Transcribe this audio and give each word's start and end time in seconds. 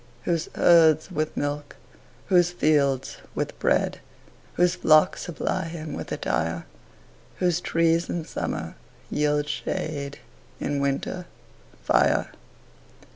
Whose 0.23 0.49
herds 0.55 1.11
with 1.11 1.37
milk, 1.37 1.75
whose 2.25 2.49
fields 2.49 3.17
with 3.35 3.59
bread, 3.59 3.99
Whose 4.53 4.73
flocks 4.73 5.21
supply 5.25 5.65
him 5.65 5.93
with 5.93 6.11
attire; 6.11 6.65
Whose 7.35 7.61
trees 7.61 8.09
in 8.09 8.25
summer 8.25 8.73
yield 9.11 9.47
shade, 9.47 10.17
In 10.59 10.79
winter, 10.79 11.27
fire. 11.83 12.31